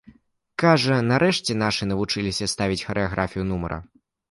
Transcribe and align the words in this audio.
Кажа, 0.63 0.97
нарэшце 1.11 1.51
нашы 1.65 1.83
навучыліся 1.91 2.51
ставіць 2.57 2.83
харэаграфію 2.87 3.49
нумара. 3.53 3.81